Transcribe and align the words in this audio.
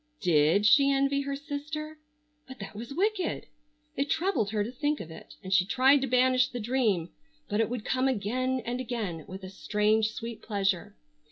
Did 0.19 0.65
she 0.65 0.91
envy 0.91 1.21
her 1.21 1.35
sister? 1.35 1.99
But 2.47 2.57
that 2.57 2.73
was 2.75 2.91
wicked. 2.91 3.45
It 3.95 4.09
troubled 4.09 4.49
her 4.49 4.63
to 4.63 4.71
think 4.71 4.99
of 4.99 5.11
it, 5.11 5.35
and 5.43 5.53
she 5.53 5.63
tried 5.63 6.01
to 6.01 6.07
banish 6.07 6.47
the 6.49 6.59
dream, 6.59 7.11
but 7.47 7.59
it 7.59 7.69
would 7.69 7.85
come 7.85 8.07
again 8.07 8.63
and 8.65 8.79
again 8.81 9.23
with 9.27 9.43
a 9.43 9.49
strange 9.51 10.11
sweet 10.13 10.41
pleasure. 10.41 10.95